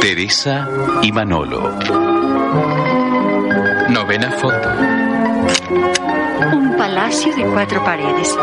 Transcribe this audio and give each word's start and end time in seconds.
Teresa 0.00 0.68
y 1.02 1.12
Manolo. 1.12 1.78
Novena 3.90 4.32
foto. 4.32 4.68
Un 6.52 6.74
palacio 6.76 7.36
de 7.36 7.44
cuatro 7.44 7.84
paredes. 7.84 8.36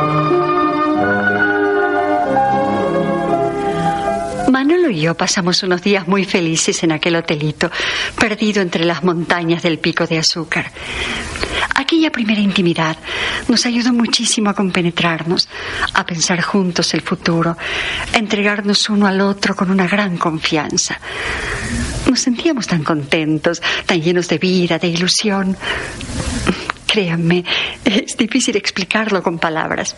Manolo 4.50 4.90
y 4.90 5.02
yo 5.02 5.16
pasamos 5.16 5.62
unos 5.64 5.82
días 5.82 6.08
muy 6.08 6.24
felices 6.24 6.82
en 6.84 6.94
aquel 6.94 7.18
hotelito, 7.18 7.70
perdido 8.18 8.62
entre 8.62 8.86
las 8.86 9.04
montañas 9.04 9.62
del 9.62 9.78
pico 9.78 10.08
de 10.08 10.20
azúcar. 10.20 10.72
Aquella 11.92 12.10
primera 12.10 12.40
intimidad 12.40 12.96
nos 13.50 13.66
ayudó 13.66 13.92
muchísimo 13.92 14.50
a 14.50 14.54
compenetrarnos, 14.54 15.50
a 15.94 16.06
pensar 16.06 16.42
juntos 16.42 16.94
el 16.94 17.02
futuro, 17.02 17.58
a 18.14 18.18
entregarnos 18.18 18.90
uno 18.90 19.08
al 19.08 19.20
otro 19.20 19.58
con 19.58 19.70
una 19.70 19.86
gran 19.90 20.16
confianza. 20.16 20.98
Nos 22.10 22.22
sentíamos 22.22 22.66
tan 22.66 22.86
contentos, 22.86 23.62
tan 23.86 24.02
llenos 24.02 24.30
de 24.30 24.38
vida, 24.38 24.80
de 24.80 24.88
ilusión. 24.88 25.58
Créanme, 26.88 27.44
es 27.84 28.16
difícil 28.16 28.56
explicarlo 28.56 29.22
con 29.22 29.38
palabras. 29.38 29.98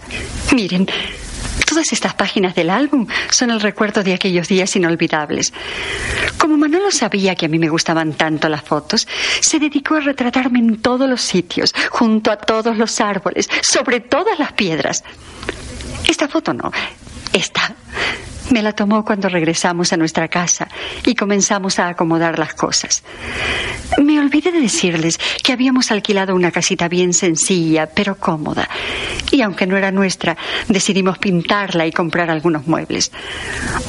Miren, 0.52 0.88
Todas 1.74 1.92
estas 1.92 2.14
páginas 2.14 2.54
del 2.54 2.70
álbum 2.70 3.08
son 3.32 3.50
el 3.50 3.60
recuerdo 3.60 4.04
de 4.04 4.14
aquellos 4.14 4.48
días 4.48 4.76
inolvidables. 4.76 5.52
Como 6.38 6.56
Manolo 6.56 6.92
sabía 6.92 7.34
que 7.34 7.48
a 7.48 7.50
mí 7.50 7.58
me 7.58 7.68
gustaban 7.68 8.14
tanto 8.14 8.48
las 8.48 8.62
fotos, 8.62 9.08
se 9.42 9.58
dedicó 9.58 9.96
a 9.96 10.02
retratarme 10.02 10.60
en 10.60 10.84
todos 10.84 11.10
los 11.10 11.22
sitios, 11.22 11.74
junto 11.90 12.30
a 12.30 12.38
todos 12.38 12.78
los 12.78 13.02
árboles, 13.02 13.50
sobre 13.64 14.02
todas 14.02 14.38
las 14.38 14.54
piedras. 14.54 15.04
Esta 16.08 16.28
foto 16.28 16.54
no, 16.54 16.72
esta 17.34 17.74
me 18.54 18.62
la 18.62 18.72
tomó 18.72 19.04
cuando 19.04 19.28
regresamos 19.30 19.92
a 19.92 19.98
nuestra 19.98 20.28
casa 20.28 20.68
y 21.06 21.16
comenzamos 21.16 21.80
a 21.80 21.90
acomodar 21.90 22.38
las 22.38 22.54
cosas. 22.54 23.04
Me 24.02 24.20
olvidé 24.20 24.52
de 24.52 24.62
decirles 24.62 25.20
que 25.44 25.52
habíamos 25.52 25.92
alquilado 25.92 26.36
una 26.36 26.52
casita 26.52 26.88
bien 26.88 27.14
sencilla, 27.14 27.88
pero 27.88 28.16
cómoda. 28.16 28.70
Y 29.32 29.42
aunque 29.42 29.66
no 29.66 29.76
era 29.76 29.92
nuestra, 29.92 30.38
decidimos 30.68 31.18
pintarla 31.18 31.88
y 31.88 31.92
comprar 31.92 32.30
algunos 32.30 32.68
muebles. 32.68 33.12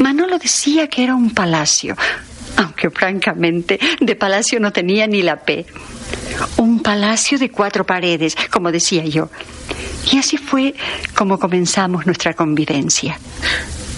Manolo 0.01 0.39
decía 0.39 0.89
que 0.89 1.05
era 1.05 1.15
un 1.15 1.31
palacio, 1.35 1.95
aunque 2.57 2.91
francamente 2.91 3.79
de 4.01 4.17
palacio 4.17 4.61
no 4.61 4.73
tenía 4.73 5.07
ni 5.07 5.21
la 5.23 5.37
P. 5.37 5.67
Un 6.57 6.83
palacio 6.83 7.39
de 7.39 7.51
cuatro 7.51 7.85
paredes, 7.85 8.35
como 8.51 8.73
decía 8.73 9.05
yo. 9.05 9.29
Y 10.11 10.19
así 10.19 10.39
fue 10.39 10.75
como 11.15 11.39
comenzamos 11.39 12.07
nuestra 12.07 12.33
convivencia. 12.33 13.19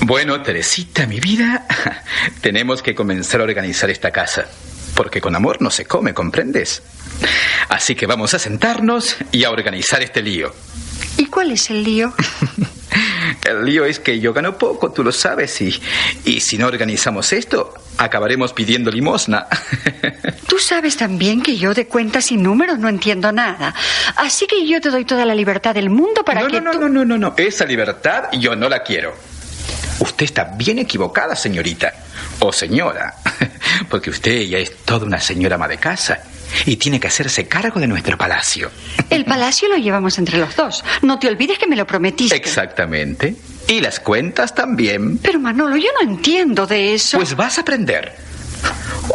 Bueno, 0.01 0.41
Teresita, 0.43 1.07
mi 1.07 1.21
vida, 1.21 1.67
tenemos 2.41 2.83
que 2.83 2.95
comenzar 2.95 3.41
a 3.41 3.45
organizar 3.45 3.91
esta 3.91 4.11
casa, 4.11 4.47
porque 4.95 5.21
con 5.21 5.35
amor 5.35 5.61
no 5.61 5.71
se 5.71 5.87
come, 5.87 6.15
¿comprendes? 6.15 6.83
Así 7.69 7.95
que 7.95 8.07
vamos 8.07 8.35
a 8.35 8.39
sentarnos 8.39 9.17
y 9.33 9.45
a 9.45 9.51
organizar 9.51 10.03
este 10.03 10.23
lío. 10.23 10.55
¿Y 11.17 11.27
cuál 11.27 11.51
es 11.51 11.71
el 11.71 11.83
lío? 11.83 12.13
el 13.49 13.65
lío 13.65 13.85
es 13.85 13.99
que 13.99 14.21
yo 14.21 14.33
gano 14.33 14.59
poco, 14.59 14.93
tú 14.93 15.03
lo 15.03 15.13
sabes, 15.13 15.61
y, 15.63 15.81
y 16.25 16.41
si 16.41 16.59
no 16.59 16.67
organizamos 16.67 17.33
esto, 17.33 17.75
acabaremos 17.97 18.53
pidiendo 18.53 18.91
limosna. 18.91 19.47
tú 20.47 20.59
sabes 20.59 20.97
también 20.97 21.43
que 21.43 21.57
yo 21.57 21.75
de 21.75 21.87
cuentas 21.87 22.31
y 22.31 22.37
números 22.37 22.79
no 22.79 22.89
entiendo 22.89 23.33
nada. 23.33 23.75
Así 24.17 24.47
que 24.47 24.67
yo 24.67 24.81
te 24.81 24.91
doy 24.91 25.05
toda 25.05 25.25
la 25.25 25.35
libertad 25.35 25.75
del 25.75 25.91
mundo 25.91 26.23
para 26.25 26.43
no, 26.43 26.49
que 26.49 26.61
no, 26.61 26.71
tú... 26.71 26.81
No, 26.81 26.89
no, 26.89 27.05
no, 27.05 27.19
no, 27.19 27.35
esa 27.39 27.65
libertad 27.65 28.25
yo 28.39 28.55
no 28.55 28.69
la 28.69 28.83
quiero. 28.83 29.15
Usted 29.99 30.25
está 30.25 30.45
bien 30.57 30.79
equivocada, 30.79 31.35
señorita. 31.35 31.93
O 32.41 32.53
señora. 32.53 33.15
Porque 33.91 34.11
usted 34.11 34.43
ya 34.43 34.59
es 34.59 34.77
toda 34.85 35.07
una 35.07 35.21
señora 35.21 35.57
ama 35.57 35.69
de 35.69 35.79
casa. 35.79 36.21
Y 36.65 36.77
tiene 36.77 37.01
que 37.01 37.09
hacerse 37.09 37.47
cargo 37.49 37.81
de 37.81 37.87
nuestro 37.87 38.17
palacio. 38.17 38.71
El 39.11 39.25
palacio 39.25 39.69
lo 39.69 39.77
llevamos 39.77 40.19
entre 40.19 40.39
los 40.39 40.55
dos. 40.55 40.85
No 41.03 41.19
te 41.19 41.29
olvides 41.29 41.59
que 41.59 41.67
me 41.67 41.77
lo 41.77 41.87
prometiste. 41.87 42.37
Exactamente. 42.37 43.35
Y 43.69 43.81
las 43.81 43.99
cuentas 44.01 44.55
también. 44.55 45.19
Pero 45.19 45.41
Manolo, 45.41 45.77
yo 45.77 45.89
no 46.01 46.09
entiendo 46.09 46.67
de 46.67 46.95
eso. 46.95 47.19
Pues 47.19 47.35
vas 47.35 47.59
a 47.59 47.63
aprender. 47.63 48.15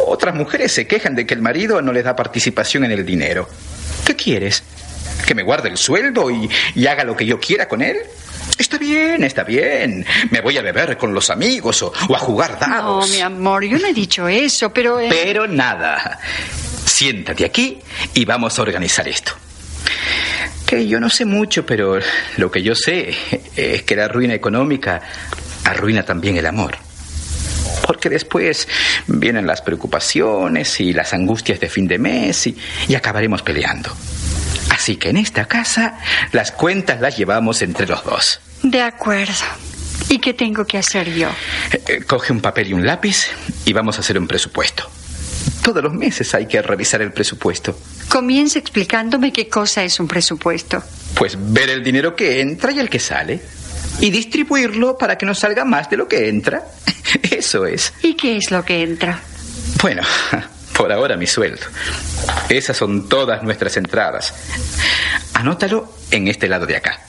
Otras 0.08 0.36
mujeres 0.36 0.72
se 0.72 0.88
quejan 0.88 1.16
de 1.16 1.25
que 1.25 1.34
el 1.34 1.41
marido 1.41 1.81
no 1.81 1.94
les 1.94 2.03
da 2.03 2.16
participación 2.16 2.84
en 2.84 2.91
el 2.91 3.06
dinero. 3.06 3.47
¿Qué 4.06 4.16
quieres? 4.16 4.64
¿Que 5.25 5.36
me 5.36 5.44
guarde 5.44 5.70
el 5.70 5.78
sueldo 5.78 6.30
y, 6.30 6.50
y 6.75 6.88
haga 6.88 7.03
lo 7.03 7.16
que 7.16 7.25
yo 7.25 7.40
quiera 7.40 7.68
con 7.68 7.81
él? 7.81 7.97
Está 8.62 8.78
bien, 8.78 9.24
está 9.24 9.44
bien. 9.44 10.06
Me 10.30 10.40
voy 10.40 10.56
a 10.56 10.62
beber 10.62 10.96
con 10.96 11.14
los 11.16 11.32
amigos 11.32 11.82
o, 11.82 11.92
o 12.10 12.16
a 12.16 12.20
jugar 12.20 12.60
dados. 12.60 13.08
No, 13.10 13.12
mi 13.16 13.20
amor, 13.20 13.64
yo 13.64 13.80
no 13.80 13.88
he 13.88 13.94
dicho 13.94 14.28
eso, 14.28 14.72
pero... 14.72 15.00
eh, 15.00 15.08
Pero 15.10 15.48
nada. 15.48 16.20
Siéntate 16.86 17.44
aquí 17.44 17.80
y 18.14 18.24
vamos 18.24 18.60
a 18.60 18.62
organizar 18.62 19.08
esto. 19.08 19.32
Que 20.68 20.88
yo 20.88 21.00
no 21.00 21.10
sé 21.10 21.26
mucho, 21.26 21.66
pero 21.66 21.98
lo 22.38 22.52
que 22.52 22.62
yo 22.62 22.76
sé 22.76 23.16
es 23.56 23.82
que 23.82 23.96
la 23.96 24.08
ruina 24.08 24.36
económica 24.36 25.02
arruina 25.66 26.04
también 26.04 26.38
el 26.38 26.46
amor. 26.46 26.78
Porque 27.88 28.10
después 28.10 28.68
vienen 29.08 29.48
las 29.48 29.64
preocupaciones 29.64 30.80
y 30.80 30.94
las 30.94 31.14
angustias 31.16 31.60
de 31.60 31.68
fin 31.68 31.88
de 31.88 31.98
mes 31.98 32.46
y, 32.46 32.56
y 32.88 32.94
acabaremos 32.94 33.42
peleando. 33.42 33.92
Así 34.70 34.98
que 34.98 35.10
en 35.10 35.18
esta 35.18 35.46
casa 35.46 35.98
las 36.32 36.52
cuentas 36.52 37.02
las 37.02 37.18
llevamos 37.18 37.62
entre 37.64 37.88
los 37.88 38.04
dos. 38.04 38.40
De 38.64 38.82
acuerdo. 38.82 39.34
¿Y 40.10 40.20
qué 40.20 40.34
tengo 40.34 40.66
que 40.66 40.78
hacer 40.78 41.14
yo? 41.14 41.30
Eh, 41.72 41.82
eh, 41.88 42.04
Coge 42.04 42.34
un 42.34 42.42
papel 42.42 42.70
y 42.70 42.74
un 42.74 42.86
lápiz 42.86 43.28
y 43.66 43.74
vamos 43.74 43.98
a 43.98 44.02
hacer 44.02 44.18
un 44.20 44.28
presupuesto. 44.28 44.90
Todos 45.64 45.84
los 45.84 45.94
meses 45.94 46.34
hay 46.36 46.48
que 46.48 46.62
revisar 46.62 47.02
el 47.02 47.12
presupuesto. 47.12 47.78
Comienza 48.10 48.60
explicándome 48.60 49.32
qué 49.32 49.48
cosa 49.48 49.84
es 49.84 50.00
un 50.00 50.08
presupuesto. 50.08 50.84
Pues 51.16 51.38
ver 51.40 51.70
el 51.70 51.84
dinero 51.84 52.16
que 52.16 52.42
entra 52.42 52.72
y 52.72 52.80
el 52.80 52.90
que 52.90 53.00
sale. 53.00 53.42
Y 54.00 54.10
distribuirlo 54.10 54.98
para 54.98 55.18
que 55.18 55.26
nos 55.26 55.40
salga 55.40 55.64
más 55.66 55.90
de 55.90 55.98
lo 55.98 56.08
que 56.08 56.28
entra. 56.28 56.64
Eso 57.32 57.66
es. 57.66 57.94
¿Y 58.02 58.16
qué 58.16 58.38
es 58.38 58.52
lo 58.52 58.66
que 58.66 58.82
entra? 58.84 59.20
Bueno, 59.82 60.02
por 60.78 60.92
ahora 60.92 61.16
mi 61.16 61.28
sueldo. 61.28 61.66
Esas 62.50 62.76
son 62.78 63.08
todas 63.08 63.44
nuestras 63.44 63.78
entradas. 63.78 64.34
Anótalo 65.34 65.94
en 66.12 66.28
este 66.28 66.48
lado 66.48 66.66
de 66.66 66.76
acá. 66.78 67.00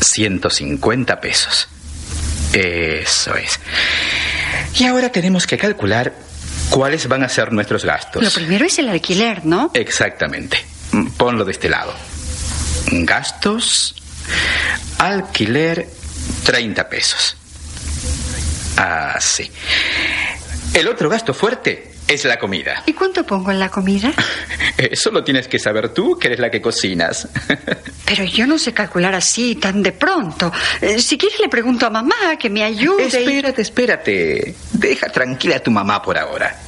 150 0.00 1.20
pesos. 1.20 1.68
Eso 2.52 3.34
es. 3.36 3.60
Y 4.78 4.84
ahora 4.84 5.10
tenemos 5.10 5.46
que 5.46 5.58
calcular 5.58 6.14
cuáles 6.70 7.06
van 7.08 7.22
a 7.22 7.28
ser 7.28 7.52
nuestros 7.52 7.84
gastos. 7.84 8.22
Lo 8.22 8.30
primero 8.30 8.64
es 8.64 8.78
el 8.78 8.88
alquiler, 8.88 9.44
¿no? 9.44 9.70
Exactamente. 9.74 10.58
Ponlo 11.16 11.44
de 11.44 11.52
este 11.52 11.68
lado. 11.68 11.94
Gastos, 12.90 13.94
alquiler, 14.98 15.88
30 16.44 16.88
pesos. 16.88 17.36
Ah, 18.76 19.16
sí. 19.20 19.50
El 20.72 20.88
otro 20.88 21.08
gasto 21.08 21.34
fuerte 21.34 21.89
es 22.10 22.24
la 22.24 22.38
comida. 22.38 22.82
¿Y 22.86 22.92
cuánto 22.92 23.24
pongo 23.24 23.50
en 23.50 23.58
la 23.60 23.68
comida? 23.70 24.12
Eso 24.76 25.10
lo 25.10 25.22
tienes 25.24 25.46
que 25.48 25.58
saber 25.58 25.90
tú, 25.90 26.18
que 26.18 26.26
eres 26.28 26.40
la 26.40 26.50
que 26.50 26.60
cocinas. 26.60 27.28
Pero 28.04 28.24
yo 28.24 28.46
no 28.46 28.58
sé 28.58 28.72
calcular 28.72 29.14
así 29.14 29.54
tan 29.56 29.82
de 29.82 29.92
pronto. 29.92 30.52
Eh, 30.80 31.00
Si 31.00 31.16
quieres 31.16 31.38
le 31.40 31.48
pregunto 31.48 31.86
a 31.86 31.90
mamá 31.90 32.36
que 32.38 32.50
me 32.50 32.64
ayude. 32.64 33.04
y- 33.04 33.06
Espérate, 33.06 33.62
espérate. 33.62 34.54
Deja 34.72 35.06
tranquila 35.08 35.56
a 35.56 35.60
tu 35.60 35.70
mamá 35.70 36.02
por 36.02 36.18
ahora. 36.18 36.58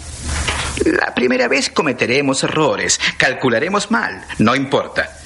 La 0.85 1.15
primera 1.15 1.49
vez 1.49 1.71
cometeremos 1.71 2.43
errores, 2.45 2.99
calcularemos 3.17 3.91
mal, 3.91 4.25
no 4.39 4.55
importa. 4.57 5.17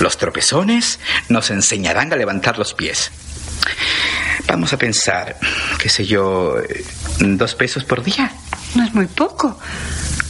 Los 0.00 0.16
tropezones 0.16 0.98
nos 1.28 1.50
enseñarán 1.50 2.12
a 2.12 2.16
levantar 2.16 2.58
los 2.58 2.72
pies. 2.74 3.10
Vamos 4.46 4.72
a 4.72 4.78
pensar, 4.78 5.36
qué 5.82 5.88
sé 5.88 6.06
yo, 6.06 6.56
eh, 6.58 6.84
dos 7.18 7.54
pesos 7.54 7.84
por 7.84 8.02
día. 8.02 8.30
No 8.74 8.84
es 8.84 8.94
muy 8.94 9.06
poco. 9.06 9.58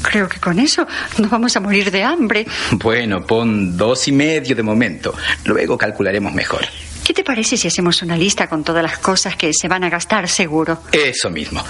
Creo 0.02 0.29
que 0.29 0.38
con 0.38 0.58
eso 0.58 0.87
nos 1.19 1.31
vamos 1.31 1.56
a 1.56 1.61
morir 1.61 1.90
de 1.90 2.05
hambre. 2.05 2.46
Bueno, 2.73 3.26
pon 3.26 3.76
dos 3.76 4.08
y 4.08 4.12
medio 4.12 4.55
de 4.55 4.62
momento. 4.62 5.14
Luego 5.44 5.76
calcularemos 5.76 6.32
mejor. 6.32 6.64
¿Qué 7.05 7.12
te 7.14 7.25
parece 7.25 7.56
si 7.56 7.69
hacemos 7.69 8.02
una 8.02 8.17
lista 8.17 8.49
con 8.49 8.62
todas 8.62 8.82
las 8.82 8.99
cosas 8.99 9.35
que 9.35 9.52
se 9.52 9.67
van 9.67 9.82
a 9.82 9.88
gastar 9.90 10.29
seguro? 10.29 10.82
Eso 10.93 11.31
mismo. 11.31 11.64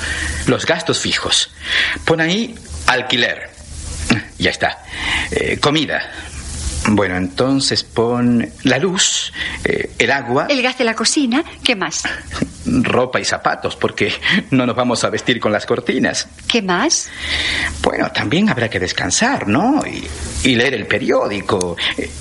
Los 0.47 0.67
gastos 0.67 0.99
fijos. 0.99 1.51
Pon 2.05 2.21
ahí 2.21 2.55
alquiler. 2.87 3.51
Ya 4.39 4.51
está. 4.51 4.85
Eh, 5.31 5.59
comida. 5.61 6.01
Bueno, 6.91 7.17
entonces 7.17 7.85
pon 7.85 8.51
la 8.65 8.79
luz, 8.79 9.33
eh, 9.65 9.91
el 9.99 10.11
agua. 10.11 10.47
El 10.49 10.63
gas 10.63 10.79
de 10.79 10.85
la 10.85 10.95
cocina, 10.95 11.45
¿qué 11.63 11.77
más? 11.77 12.03
ropa 12.67 13.21
y 13.21 13.25
zapatos, 13.25 13.77
porque 13.77 14.13
no 14.51 14.67
nos 14.67 14.77
vamos 14.77 15.05
a 15.05 15.11
vestir 15.11 15.41
con 15.41 15.53
las 15.53 15.67
cortinas. 15.67 16.29
¿Qué 16.47 16.63
más? 16.63 17.09
Bueno, 17.83 18.11
también 18.13 18.49
habrá 18.49 18.69
que 18.69 18.79
descansar, 18.81 19.49
¿no? 19.49 19.83
Y, 19.87 20.07
y 20.49 20.55
leer 20.55 20.75
el 20.75 20.87
periódico, 20.87 21.77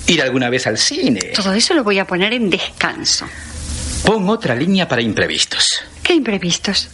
ir 0.06 0.22
alguna 0.22 0.50
vez 0.50 0.66
al 0.66 0.78
cine. 0.78 1.32
Todo 1.34 1.52
eso 1.52 1.74
lo 1.74 1.84
voy 1.84 1.98
a 1.98 2.06
poner 2.06 2.32
en 2.32 2.50
descanso. 2.50 3.26
Pon 4.04 4.28
otra 4.28 4.54
línea 4.54 4.86
para 4.86 5.02
imprevistos. 5.02 5.66
¿Qué 6.02 6.14
imprevistos? 6.14 6.88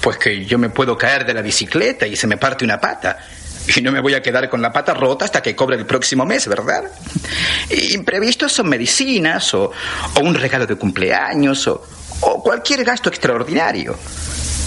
Pues 0.00 0.16
que 0.16 0.44
yo 0.44 0.58
me 0.58 0.70
puedo 0.70 0.96
caer 0.96 1.26
de 1.26 1.34
la 1.34 1.42
bicicleta 1.42 2.06
y 2.06 2.16
se 2.16 2.26
me 2.26 2.36
parte 2.36 2.64
una 2.64 2.80
pata. 2.80 3.18
Y 3.76 3.82
no 3.82 3.92
me 3.92 4.00
voy 4.00 4.14
a 4.14 4.22
quedar 4.22 4.48
con 4.48 4.62
la 4.62 4.72
pata 4.72 4.94
rota 4.94 5.24
hasta 5.24 5.42
que 5.42 5.54
cobre 5.54 5.76
el 5.76 5.86
próximo 5.86 6.24
mes, 6.24 6.48
¿verdad? 6.48 6.84
Imprevistos 7.90 8.52
son 8.52 8.68
medicinas 8.68 9.52
o, 9.54 9.70
o 10.14 10.20
un 10.20 10.34
regalo 10.34 10.66
de 10.66 10.76
cumpleaños 10.76 11.66
o, 11.68 11.84
o 12.20 12.42
cualquier 12.42 12.84
gasto 12.84 13.08
extraordinario. 13.08 13.96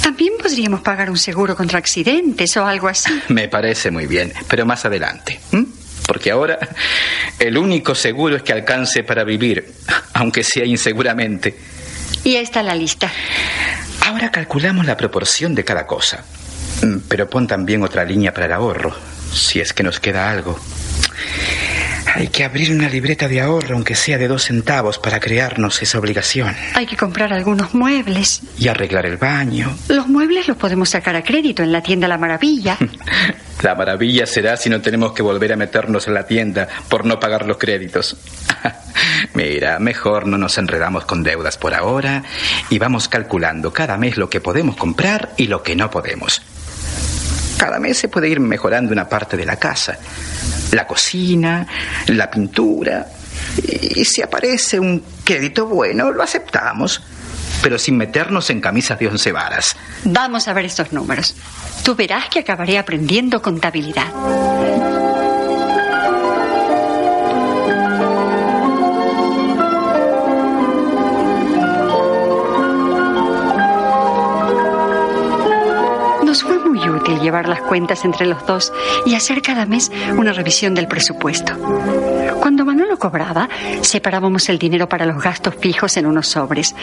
También 0.01 0.33
podríamos 0.41 0.81
pagar 0.81 1.09
un 1.09 1.17
seguro 1.17 1.55
contra 1.55 1.77
accidentes 1.79 2.55
o 2.57 2.65
algo 2.65 2.87
así. 2.87 3.21
Me 3.29 3.47
parece 3.47 3.91
muy 3.91 4.07
bien, 4.07 4.33
pero 4.47 4.65
más 4.65 4.85
adelante. 4.85 5.39
Porque 6.07 6.31
ahora 6.31 6.57
el 7.39 7.57
único 7.57 7.95
seguro 7.95 8.35
es 8.35 8.43
que 8.43 8.53
alcance 8.53 9.03
para 9.03 9.23
vivir, 9.23 9.73
aunque 10.13 10.43
sea 10.43 10.65
inseguramente. 10.65 11.57
Y 12.23 12.35
ahí 12.35 12.43
está 12.43 12.63
la 12.63 12.75
lista. 12.75 13.11
Ahora 14.05 14.31
calculamos 14.31 14.85
la 14.85 14.97
proporción 14.97 15.53
de 15.55 15.63
cada 15.63 15.85
cosa. 15.85 16.23
Mm, 16.81 16.97
Pero 17.07 17.29
pon 17.29 17.47
también 17.47 17.83
otra 17.83 18.03
línea 18.03 18.33
para 18.33 18.45
el 18.47 18.53
ahorro, 18.53 18.95
si 19.33 19.59
es 19.59 19.73
que 19.73 19.83
nos 19.83 19.99
queda 19.99 20.29
algo. 20.31 20.59
Hay 22.13 22.27
que 22.27 22.43
abrir 22.43 22.71
una 22.71 22.89
libreta 22.89 23.27
de 23.27 23.39
ahorro, 23.39 23.75
aunque 23.75 23.95
sea 23.95 24.17
de 24.17 24.27
dos 24.27 24.43
centavos, 24.43 24.99
para 24.99 25.19
crearnos 25.19 25.81
esa 25.81 25.97
obligación. 25.97 26.53
Hay 26.75 26.85
que 26.85 26.97
comprar 26.97 27.31
algunos 27.31 27.73
muebles. 27.73 28.41
Y 28.57 28.67
arreglar 28.67 29.05
el 29.05 29.15
baño. 29.17 29.73
Los 29.87 30.07
muebles 30.07 30.47
los 30.47 30.57
podemos 30.57 30.89
sacar 30.89 31.15
a 31.15 31.23
crédito 31.23 31.63
en 31.63 31.71
la 31.71 31.81
tienda 31.81 32.07
La 32.07 32.17
Maravilla. 32.17 32.77
La 33.61 33.75
maravilla 33.75 34.25
será 34.25 34.57
si 34.57 34.69
no 34.71 34.81
tenemos 34.81 35.13
que 35.13 35.21
volver 35.21 35.53
a 35.53 35.55
meternos 35.55 36.07
en 36.07 36.15
la 36.15 36.25
tienda 36.25 36.67
por 36.89 37.05
no 37.05 37.19
pagar 37.19 37.45
los 37.45 37.57
créditos. 37.57 38.17
Mira, 39.35 39.77
mejor 39.77 40.25
no 40.25 40.35
nos 40.39 40.57
enredamos 40.57 41.05
con 41.05 41.21
deudas 41.21 41.57
por 41.57 41.75
ahora 41.75 42.23
y 42.71 42.79
vamos 42.79 43.07
calculando 43.07 43.71
cada 43.71 43.97
mes 43.97 44.17
lo 44.17 44.31
que 44.31 44.41
podemos 44.41 44.75
comprar 44.77 45.33
y 45.37 45.45
lo 45.45 45.61
que 45.61 45.75
no 45.75 45.91
podemos. 45.91 46.41
Cada 47.57 47.79
mes 47.79 47.97
se 47.97 48.07
puede 48.07 48.29
ir 48.29 48.39
mejorando 48.39 48.91
una 48.91 49.07
parte 49.07 49.37
de 49.37 49.45
la 49.45 49.57
casa. 49.57 49.97
La 50.71 50.87
cocina, 50.87 51.67
la 52.07 52.29
pintura. 52.29 53.07
Y 53.95 54.05
si 54.05 54.21
aparece 54.21 54.79
un 54.79 55.03
crédito 55.23 55.67
bueno, 55.67 56.11
lo 56.11 56.23
aceptamos. 56.23 57.01
Pero 57.61 57.77
sin 57.77 57.97
meternos 57.97 58.49
en 58.49 58.59
camisas 58.59 58.97
de 58.97 59.07
once 59.07 59.31
varas. 59.31 59.75
Vamos 60.03 60.47
a 60.47 60.53
ver 60.53 60.65
estos 60.65 60.91
números. 60.91 61.35
Tú 61.83 61.95
verás 61.95 62.29
que 62.29 62.39
acabaré 62.39 62.77
aprendiendo 62.77 63.41
contabilidad. 63.41 64.07
Llevar 77.31 77.47
las 77.47 77.61
cuentas 77.61 78.03
entre 78.03 78.25
los 78.25 78.45
dos 78.45 78.73
y 79.05 79.15
hacer 79.15 79.41
cada 79.41 79.65
mes 79.65 79.89
una 80.17 80.33
revisión 80.33 80.75
del 80.75 80.89
presupuesto. 80.89 81.53
Cuando 82.41 82.65
Manolo 82.65 82.99
cobraba, 82.99 83.47
separábamos 83.79 84.49
el 84.49 84.59
dinero 84.59 84.89
para 84.89 85.05
los 85.05 85.23
gastos 85.23 85.55
fijos 85.55 85.95
en 85.95 86.07
unos 86.07 86.27
sobres. 86.27 86.75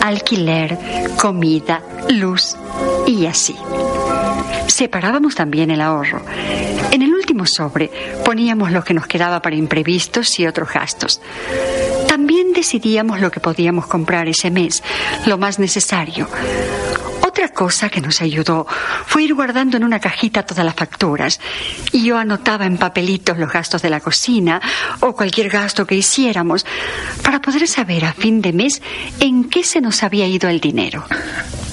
Alquiler, 0.00 0.78
comida, 1.20 1.82
luz 2.10 2.54
y 3.08 3.26
así. 3.26 3.56
Separábamos 4.68 5.34
también 5.34 5.72
el 5.72 5.80
ahorro. 5.80 6.22
En 6.92 7.02
el 7.02 7.12
último 7.12 7.44
sobre 7.44 7.90
poníamos 8.24 8.70
lo 8.70 8.84
que 8.84 8.94
nos 8.94 9.08
quedaba 9.08 9.42
para 9.42 9.56
imprevistos 9.56 10.38
y 10.38 10.46
otros 10.46 10.72
gastos. 10.72 11.20
También 12.06 12.52
decidíamos 12.52 13.20
lo 13.20 13.32
que 13.32 13.40
podíamos 13.40 13.88
comprar 13.88 14.28
ese 14.28 14.52
mes, 14.52 14.84
lo 15.26 15.38
más 15.38 15.58
necesario. 15.58 16.28
Otra 17.38 17.54
cosa 17.54 17.88
que 17.88 18.00
nos 18.00 18.20
ayudó 18.20 18.66
fue 19.06 19.22
ir 19.22 19.32
guardando 19.32 19.76
en 19.76 19.84
una 19.84 20.00
cajita 20.00 20.42
todas 20.42 20.64
las 20.64 20.74
facturas. 20.74 21.38
Y 21.92 22.04
yo 22.04 22.18
anotaba 22.18 22.66
en 22.66 22.78
papelitos 22.78 23.38
los 23.38 23.52
gastos 23.52 23.80
de 23.80 23.90
la 23.90 24.00
cocina 24.00 24.60
o 24.98 25.14
cualquier 25.14 25.48
gasto 25.48 25.86
que 25.86 25.94
hiciéramos 25.94 26.66
para 27.22 27.40
poder 27.40 27.68
saber 27.68 28.06
a 28.06 28.12
fin 28.12 28.42
de 28.42 28.52
mes 28.52 28.82
en 29.20 29.48
qué 29.48 29.62
se 29.62 29.80
nos 29.80 30.02
había 30.02 30.26
ido 30.26 30.48
el 30.48 30.58
dinero. 30.58 31.04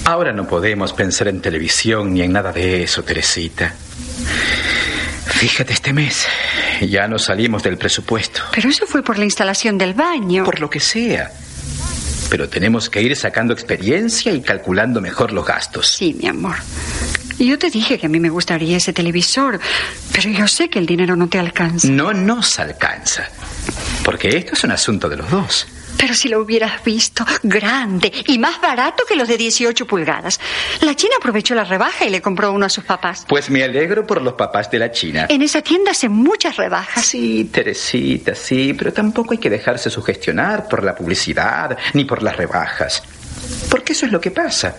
Ahora 0.04 0.32
no 0.34 0.48
podemos 0.48 0.94
pensar 0.94 1.30
en 1.30 1.42
televisión 1.42 2.14
ni 2.14 2.22
en 2.22 2.34
nada 2.34 2.52
de 2.52 2.84
eso, 2.84 3.04
Teresita. 3.04 3.74
Fíjate 5.26 5.74
este 5.74 5.94
mes, 5.94 6.28
ya 6.80 7.08
no 7.08 7.18
salimos 7.18 7.64
del 7.64 7.80
presupuesto. 7.80 8.42
Pero 8.54 8.70
eso 8.70 8.86
fue 8.86 9.02
por 9.02 9.18
la 9.18 9.26
instalación 9.26 9.80
del 9.80 9.96
baño. 9.96 10.44
Por 10.44 10.60
lo 10.60 10.70
que 10.70 10.80
sea. 10.80 11.32
Pero 12.36 12.50
tenemos 12.50 12.90
que 12.90 13.02
ir 13.02 13.16
sacando 13.16 13.54
experiencia 13.54 14.34
y 14.34 14.42
calculando 14.42 15.00
mejor 15.00 15.32
los 15.32 15.46
gastos. 15.46 15.88
Sí, 15.88 16.14
mi 16.20 16.28
amor. 16.28 16.58
Yo 17.40 17.58
te 17.58 17.70
dije 17.70 17.98
que 17.98 18.08
a 18.08 18.10
mí 18.10 18.20
me 18.20 18.30
gustaría 18.30 18.76
ese 18.76 18.92
televisor, 18.92 19.58
pero 20.12 20.30
yo 20.32 20.46
sé 20.46 20.68
que 20.70 20.78
el 20.78 20.86
dinero 20.86 21.16
no 21.16 21.30
te 21.30 21.40
alcanza. 21.40 21.88
No 21.88 22.12
nos 22.12 22.60
alcanza. 22.60 23.30
Porque 24.04 24.28
esto 24.36 24.52
es 24.52 24.66
un 24.66 24.72
asunto 24.72 25.08
de 25.08 25.16
los 25.16 25.32
dos. 25.32 25.66
Pero 25.98 26.14
si 26.14 26.28
lo 26.30 26.42
hubieras 26.42 26.84
visto, 26.84 27.26
grande 27.44 28.12
y 28.28 28.38
más 28.38 28.60
barato 28.62 29.04
que 29.08 29.16
los 29.16 29.28
de 29.28 29.38
18 29.38 29.86
pulgadas. 29.86 30.40
La 30.82 30.96
China 30.96 31.16
aprovechó 31.18 31.56
la 31.56 31.64
rebaja 31.64 32.06
y 32.06 32.10
le 32.10 32.22
compró 32.22 32.52
uno 32.52 32.66
a 32.66 32.70
sus 32.70 32.84
papás. 32.84 33.26
Pues 33.28 33.50
me 33.50 33.64
alegro 33.64 34.06
por 34.06 34.22
los 34.22 34.34
papás 34.34 34.70
de 34.72 34.80
la 34.80 34.92
China. 34.92 35.28
En 35.30 35.42
esa 35.42 35.62
tienda 35.62 35.92
hacen 35.92 36.12
muchas 36.12 36.58
rebajas. 36.58 37.06
Sí, 37.06 37.46
Teresita, 37.46 38.36
sí, 38.36 38.74
pero 38.74 38.92
tampoco 38.94 39.34
hay 39.34 39.40
que 39.40 39.50
dejarse 39.50 39.90
sugestionar 39.90 40.68
por 40.68 40.84
la 40.84 40.96
publicidad 40.96 41.78
ni 41.94 42.06
por 42.06 42.22
las 42.22 42.36
rebajas. 42.36 43.04
Porque 43.70 43.94
eso 43.94 44.06
es 44.06 44.12
lo 44.12 44.20
que 44.20 44.32
pasa. 44.32 44.76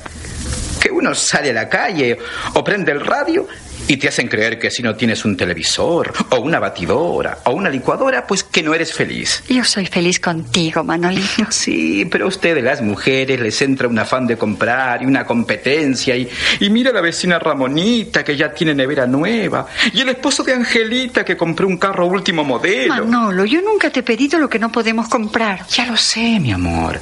Que 0.80 0.90
uno 0.90 1.14
sale 1.14 1.50
a 1.50 1.54
la 1.54 1.68
calle 1.68 2.18
o 2.54 2.62
prende 2.62 2.92
el 2.92 3.00
radio 3.04 3.46
y 3.88 3.96
te 3.96 4.08
hacen 4.08 4.28
creer 4.28 4.58
que 4.58 4.70
si 4.70 4.82
no 4.82 4.96
tienes 4.96 5.24
un 5.24 5.36
televisor 5.36 6.12
o 6.30 6.36
una 6.38 6.58
batidora 6.58 7.38
o 7.44 7.52
una 7.52 7.70
licuadora, 7.70 8.26
pues 8.26 8.42
que 8.42 8.62
no 8.62 8.74
eres 8.74 8.92
feliz. 8.92 9.42
Yo 9.48 9.64
soy 9.64 9.86
feliz 9.86 10.20
contigo, 10.20 10.84
Manolito. 10.84 11.26
Sí, 11.50 12.06
pero 12.10 12.26
a 12.26 12.28
ustedes, 12.28 12.62
las 12.62 12.82
mujeres, 12.82 13.40
les 13.40 13.60
entra 13.62 13.88
un 13.88 13.98
afán 13.98 14.26
de 14.26 14.36
comprar 14.36 15.02
y 15.02 15.06
una 15.06 15.24
competencia. 15.24 16.16
Y, 16.16 16.28
y 16.60 16.70
mira 16.70 16.90
a 16.90 16.92
la 16.92 17.00
vecina 17.00 17.38
Ramonita 17.38 18.24
que 18.24 18.36
ya 18.36 18.52
tiene 18.52 18.74
nevera 18.74 19.06
nueva. 19.06 19.66
Y 19.92 20.00
el 20.00 20.08
esposo 20.10 20.42
de 20.42 20.52
Angelita 20.52 21.24
que 21.24 21.36
compró 21.36 21.66
un 21.66 21.78
carro 21.78 22.06
último 22.06 22.44
modelo. 22.44 22.94
Manolo, 22.94 23.44
yo 23.44 23.60
nunca 23.62 23.90
te 23.90 24.00
he 24.00 24.02
pedido 24.02 24.38
lo 24.38 24.48
que 24.48 24.58
no 24.58 24.70
podemos 24.70 25.08
comprar. 25.08 25.66
Ya 25.68 25.86
lo 25.86 25.96
sé, 25.96 26.38
mi 26.40 26.52
amor. 26.52 27.00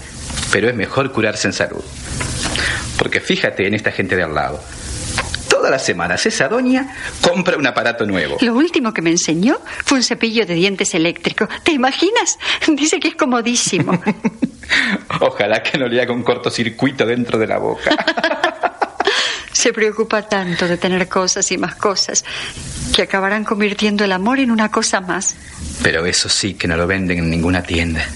Pero 0.52 0.68
es 0.68 0.74
mejor 0.74 1.10
curarse 1.12 1.48
en 1.48 1.52
salud. 1.52 1.82
Porque 2.98 3.20
fíjate 3.20 3.66
en 3.66 3.74
esta 3.74 3.90
gente 3.90 4.16
de 4.16 4.22
al 4.22 4.34
lado. 4.34 4.60
Todas 5.64 5.80
las 5.80 5.86
semanas 5.86 6.26
esa 6.26 6.46
doña 6.46 6.94
compra 7.22 7.56
un 7.56 7.66
aparato 7.66 8.04
nuevo. 8.04 8.36
Lo 8.42 8.52
último 8.52 8.92
que 8.92 9.00
me 9.00 9.08
enseñó 9.08 9.56
fue 9.86 9.96
un 9.96 10.04
cepillo 10.04 10.44
de 10.44 10.52
dientes 10.52 10.94
eléctrico. 10.94 11.48
¿Te 11.62 11.72
imaginas? 11.72 12.38
Dice 12.68 13.00
que 13.00 13.08
es 13.08 13.14
comodísimo. 13.14 13.98
Ojalá 15.20 15.62
que 15.62 15.78
no 15.78 15.88
le 15.88 16.02
haga 16.02 16.12
un 16.12 16.22
cortocircuito 16.22 17.06
dentro 17.06 17.38
de 17.38 17.46
la 17.46 17.56
boca. 17.56 17.90
Se 19.64 19.72
preocupa 19.72 20.20
tanto 20.20 20.68
de 20.68 20.76
tener 20.76 21.08
cosas 21.08 21.50
y 21.50 21.56
más 21.56 21.74
cosas 21.76 22.22
que 22.94 23.00
acabarán 23.00 23.44
convirtiendo 23.44 24.04
el 24.04 24.12
amor 24.12 24.38
en 24.38 24.50
una 24.50 24.70
cosa 24.70 25.00
más. 25.00 25.36
Pero 25.82 26.04
eso 26.04 26.28
sí 26.28 26.52
que 26.52 26.68
no 26.68 26.76
lo 26.76 26.86
venden 26.86 27.20
en 27.20 27.30
ninguna 27.30 27.62
tienda. 27.62 28.06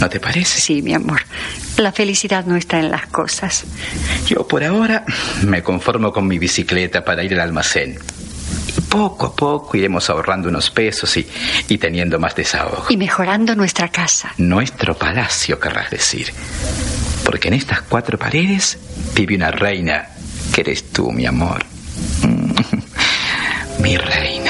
¿No 0.00 0.10
te 0.10 0.20
parece? 0.20 0.60
Sí, 0.60 0.82
mi 0.82 0.92
amor. 0.92 1.22
La 1.78 1.92
felicidad 1.92 2.44
no 2.44 2.56
está 2.56 2.78
en 2.78 2.90
las 2.90 3.06
cosas. 3.06 3.64
Yo 4.26 4.46
por 4.46 4.62
ahora 4.64 5.06
me 5.46 5.62
conformo 5.62 6.12
con 6.12 6.28
mi 6.28 6.38
bicicleta 6.38 7.02
para 7.02 7.24
ir 7.24 7.32
al 7.32 7.40
almacén. 7.40 7.98
Y 8.76 8.80
poco 8.82 9.28
a 9.28 9.34
poco 9.34 9.74
iremos 9.78 10.10
ahorrando 10.10 10.50
unos 10.50 10.70
pesos 10.70 11.16
y, 11.16 11.26
y 11.68 11.78
teniendo 11.78 12.18
más 12.18 12.36
desahogo. 12.36 12.84
Y 12.90 12.98
mejorando 12.98 13.56
nuestra 13.56 13.88
casa. 13.88 14.34
Nuestro 14.36 14.94
palacio, 14.94 15.58
querrás 15.58 15.90
decir. 15.90 16.34
Porque 17.24 17.48
en 17.48 17.54
estas 17.54 17.80
cuatro 17.80 18.18
paredes 18.18 18.78
vive 19.14 19.36
una 19.36 19.50
reina, 19.50 20.10
eres 20.62 20.84
tú, 20.92 21.10
mi 21.10 21.26
amor. 21.26 21.64
Mi 23.82 23.96
reina. 23.96 24.41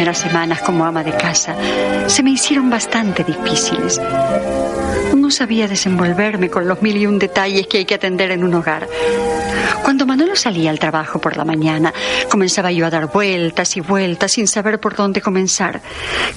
Primeras 0.00 0.18
semanas 0.18 0.62
como 0.62 0.86
ama 0.86 1.04
de 1.04 1.14
casa 1.14 1.54
se 2.06 2.22
me 2.22 2.30
hicieron 2.30 2.70
bastante 2.70 3.22
difíciles. 3.22 4.00
No 5.14 5.30
sabía 5.30 5.68
desenvolverme 5.68 6.48
con 6.48 6.66
los 6.66 6.80
mil 6.80 6.96
y 6.96 7.04
un 7.04 7.18
detalles 7.18 7.66
que 7.66 7.76
hay 7.76 7.84
que 7.84 7.96
atender 7.96 8.30
en 8.30 8.42
un 8.42 8.54
hogar. 8.54 8.88
Cuando 9.82 10.06
Manolo 10.06 10.36
salía 10.36 10.70
al 10.70 10.78
trabajo 10.78 11.20
por 11.20 11.36
la 11.36 11.44
mañana, 11.44 11.92
comenzaba 12.30 12.72
yo 12.72 12.86
a 12.86 12.90
dar 12.90 13.12
vueltas 13.12 13.76
y 13.76 13.80
vueltas 13.80 14.32
sin 14.32 14.48
saber 14.48 14.80
por 14.80 14.96
dónde 14.96 15.20
comenzar. 15.20 15.82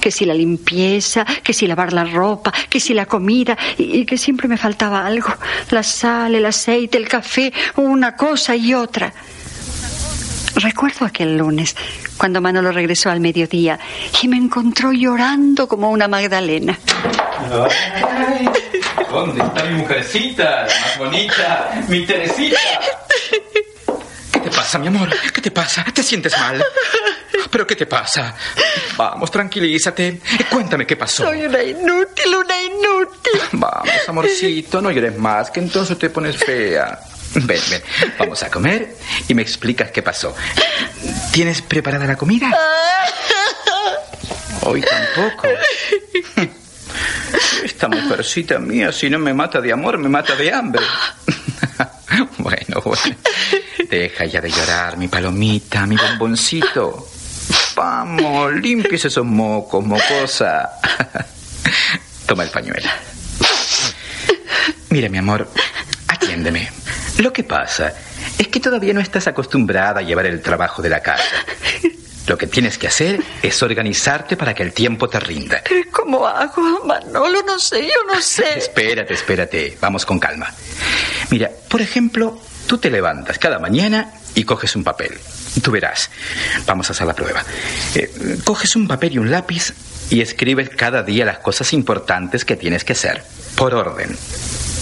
Que 0.02 0.12
si 0.12 0.26
la 0.26 0.34
limpieza, 0.34 1.26
que 1.42 1.54
si 1.54 1.66
lavar 1.66 1.94
la 1.94 2.04
ropa, 2.04 2.52
que 2.70 2.82
si 2.82 2.94
la 2.94 3.06
comida, 3.06 3.58
y, 3.78 4.00
y 4.00 4.06
que 4.06 4.18
siempre 4.18 4.50
me 4.50 4.58
faltaba 4.58 5.08
algo. 5.08 5.30
La 5.70 5.84
sal, 5.84 6.36
el 6.36 6.46
aceite, 6.46 6.98
el 6.98 7.08
café, 7.08 7.54
una 7.78 8.18
cosa 8.18 8.58
y 8.58 8.74
otra. 8.74 9.14
Recuerdo 10.56 11.06
aquel 11.06 11.38
lunes, 11.38 11.76
cuando 12.18 12.42
Manolo 12.42 12.72
regresó 12.72 13.10
al 13.10 13.20
mediodía 13.20 13.80
y 14.22 14.28
me 14.28 14.38
encontró 14.38 14.92
llorando 14.92 15.68
como 15.68 15.90
una 15.90 16.08
Magdalena. 16.08 16.78
Ay, 17.52 18.50
¿Dónde 19.12 19.44
está 19.44 19.64
mi 19.66 19.76
mujercita, 19.76 20.44
la 20.44 20.64
más 20.68 20.98
bonita, 20.98 21.86
mi 21.88 22.06
Teresita? 22.06 22.60
¿Qué 24.32 24.40
te 24.40 24.50
pasa, 24.50 24.78
mi 24.80 24.88
amor? 24.88 25.10
¿Qué 25.34 25.42
te 25.42 25.52
pasa? 25.52 25.86
¿Te 25.94 26.04
sientes 26.04 26.38
mal? 26.38 26.64
¿Pero 27.50 27.68
qué 27.68 27.76
te 27.76 27.86
pasa? 27.86 28.36
Vamos, 28.98 29.30
tranquilízate. 29.30 30.20
Cuéntame 30.50 30.86
qué 30.88 30.96
pasó. 30.96 31.24
Soy 31.24 31.46
una 31.46 31.62
inútil, 31.62 32.36
una 32.36 32.62
inútil. 32.62 33.42
Vamos, 33.54 33.90
amorcito, 34.08 34.82
no 34.82 34.92
llores 34.92 35.18
más, 35.18 35.52
que 35.52 35.60
entonces 35.60 35.98
te 35.98 36.10
pones 36.10 36.38
fea. 36.38 37.00
Ven, 37.36 37.60
ven, 37.70 37.82
vamos 38.20 38.44
a 38.44 38.50
comer 38.50 38.96
y 39.28 39.34
me 39.34 39.42
explicas 39.42 39.92
qué 39.92 40.04
pasó. 40.04 40.36
¿Tienes 41.32 41.62
preparada 41.62 42.06
la 42.06 42.16
comida? 42.16 42.52
Hoy 44.62 44.82
tampoco. 44.82 45.48
Esta 47.64 47.88
mujercita 47.88 48.60
mía, 48.60 48.92
si 48.92 49.10
no 49.10 49.20
me 49.20 49.34
mata 49.34 49.60
de 49.60 49.74
amor, 49.74 49.98
me 49.98 50.10
mata 50.10 50.36
de 50.36 50.54
hambre. 50.54 50.84
Bueno, 52.38 52.80
bueno. 52.84 53.16
Deja 53.90 54.26
ya 54.26 54.40
de 54.40 54.52
llorar, 54.52 54.98
mi 54.98 55.08
palomita, 55.08 55.88
mi 55.88 55.96
bomboncito. 55.96 57.08
Vamos, 57.76 58.54
limpies 58.54 59.06
esos 59.06 59.26
mocos, 59.26 59.84
mocosa. 59.84 60.70
Toma 62.28 62.44
el 62.44 62.50
pañuelo. 62.50 62.88
Mira, 64.90 65.10
mi 65.10 65.18
amor, 65.18 65.50
atiéndeme. 66.08 66.70
Lo 67.20 67.32
que 67.32 67.44
pasa 67.44 67.94
es 68.38 68.48
que 68.48 68.60
todavía 68.60 68.94
no 68.94 69.00
estás 69.00 69.28
acostumbrada 69.28 70.00
a 70.00 70.04
llevar 70.04 70.26
el 70.26 70.42
trabajo 70.42 70.82
de 70.82 70.90
la 70.90 71.02
casa. 71.02 71.24
Lo 72.28 72.38
que 72.38 72.48
tienes 72.48 72.78
que 72.78 72.88
hacer 72.88 73.22
es 73.42 73.62
organizarte 73.62 74.38
para 74.38 74.54
que 74.54 74.64
el 74.64 74.72
tiempo 74.72 75.10
te 75.10 75.20
rinda. 75.20 75.62
¿Pero 75.68 75.92
cómo 75.92 76.26
hago, 76.26 76.86
Manolo? 76.86 77.44
No 77.44 77.60
sé, 77.60 77.82
yo 77.82 78.14
no 78.14 78.22
sé. 78.22 78.46
Espérate, 78.58 79.14
espérate. 79.14 79.78
Vamos 79.82 80.06
con 80.06 80.20
calma. 80.20 80.50
Mira, 81.30 81.52
por 81.68 81.82
ejemplo, 81.82 82.40
tú 82.66 82.78
te 82.78 82.90
levantas 82.90 83.38
cada 83.40 83.60
mañana 83.60 84.14
y 84.36 84.46
coges 84.46 84.76
un 84.76 84.86
papel. 84.86 85.20
Tú 85.62 85.72
verás. 85.72 86.10
Vamos 86.66 86.90
a 86.90 86.94
hacer 86.94 87.08
la 87.08 87.14
prueba. 87.14 87.44
Eh, 87.94 88.40
coges 88.46 88.76
un 88.78 88.88
papel 88.88 89.14
y 89.14 89.18
un 89.18 89.30
lápiz 89.30 89.74
y 90.10 90.22
escribes 90.22 90.70
cada 90.70 91.04
día 91.04 91.26
las 91.26 91.40
cosas 91.40 91.74
importantes 91.74 92.46
que 92.46 92.56
tienes 92.56 92.84
que 92.86 92.94
hacer, 92.94 93.24
por 93.56 93.74
orden. 93.74 94.16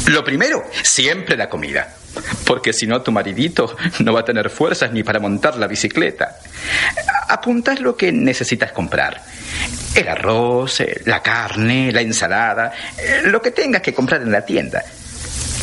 Lo 0.07 0.23
primero, 0.23 0.63
siempre 0.83 1.37
la 1.37 1.49
comida. 1.49 1.95
Porque 2.45 2.73
si 2.73 2.87
no, 2.87 3.01
tu 3.01 3.11
maridito 3.11 3.75
no 3.99 4.13
va 4.13 4.21
a 4.21 4.25
tener 4.25 4.49
fuerzas 4.49 4.91
ni 4.91 5.03
para 5.03 5.19
montar 5.19 5.57
la 5.57 5.67
bicicleta. 5.67 6.37
Apuntas 7.29 7.79
lo 7.79 7.95
que 7.95 8.11
necesitas 8.11 8.71
comprar. 8.71 9.21
El 9.95 10.07
arroz, 10.07 10.81
eh, 10.81 11.01
la 11.05 11.21
carne, 11.21 11.91
la 11.91 12.01
ensalada, 12.01 12.73
eh, 12.97 13.21
lo 13.25 13.41
que 13.41 13.51
tengas 13.51 13.81
que 13.81 13.93
comprar 13.93 14.21
en 14.21 14.31
la 14.31 14.45
tienda. 14.45 14.83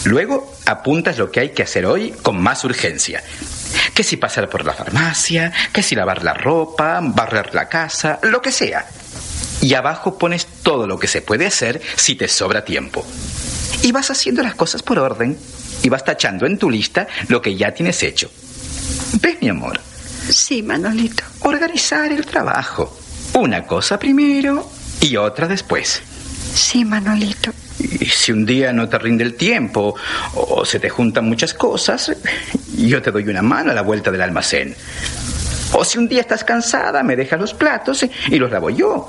Luego 0.05 0.55
apuntas 0.65 1.19
lo 1.19 1.31
que 1.31 1.41
hay 1.41 1.49
que 1.51 1.63
hacer 1.63 1.85
hoy 1.85 2.13
con 2.23 2.41
más 2.41 2.65
urgencia. 2.65 3.23
Que 3.95 4.03
si 4.03 4.17
pasar 4.17 4.49
por 4.49 4.65
la 4.65 4.73
farmacia, 4.73 5.53
que 5.73 5.83
si 5.83 5.95
lavar 5.95 6.23
la 6.23 6.35
ropa, 6.35 7.01
barrer 7.03 7.55
la 7.55 7.69
casa, 7.69 8.19
lo 8.23 8.41
que 8.41 8.53
sea. 8.53 8.87
Y 9.61 9.75
abajo 9.75 10.17
pones 10.19 10.47
todo 10.63 10.87
lo 10.87 10.99
que 10.99 11.09
se 11.09 11.21
puede 11.21 11.47
hacer 11.47 11.81
si 11.97 12.15
te 12.15 12.29
sobra 12.29 12.65
tiempo. 12.65 13.05
Y 13.83 13.93
vas 13.93 14.11
haciendo 14.11 14.43
las 14.43 14.55
cosas 14.55 14.83
por 14.83 14.99
orden. 14.99 15.37
Y 15.83 15.89
vas 15.89 16.05
tachando 16.05 16.47
en 16.47 16.59
tu 16.59 16.71
lista 16.71 17.07
lo 17.29 17.41
que 17.41 17.55
ya 17.55 17.73
tienes 17.73 18.03
hecho. 18.03 18.31
¿Ves, 19.21 19.37
mi 19.41 19.49
amor? 19.49 19.81
Sí, 20.29 20.63
Manolito. 20.63 21.25
Organizar 21.41 22.13
el 22.13 22.27
trabajo. 22.27 22.99
Una 23.35 23.65
cosa 23.65 23.99
primero 23.99 24.69
y 25.01 25.17
otra 25.17 25.47
después. 25.47 26.03
Sí, 26.55 26.85
Manolito. 26.85 27.53
Y 27.79 28.07
si 28.07 28.33
un 28.33 28.45
día 28.45 28.73
no 28.73 28.89
te 28.89 28.99
rinde 28.99 29.25
el 29.25 29.35
tiempo 29.35 29.95
o 30.35 30.65
se 30.65 30.81
te 30.81 30.91
juntan 30.91 31.27
muchas 31.27 31.55
cosas, 31.55 32.13
yo 32.77 33.01
te 33.01 33.11
doy 33.13 33.25
una 33.29 33.43
mano 33.43 33.71
a 33.71 33.75
la 33.75 33.83
vuelta 33.83 34.11
del 34.11 34.23
almacén. 34.23 34.75
O 35.73 35.85
si 35.85 35.99
un 35.99 36.09
día 36.09 36.23
estás 36.23 36.45
cansada, 36.45 37.03
me 37.03 37.15
dejas 37.15 37.39
los 37.39 37.55
platos 37.55 38.05
y 38.27 38.37
los 38.37 38.51
lavo 38.51 38.71
yo. 38.71 39.09